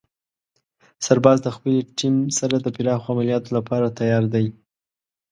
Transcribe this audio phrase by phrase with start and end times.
[1.05, 4.45] سرباز د خپلې ټیم سره د پراخو عملیاتو لپاره تیار دی.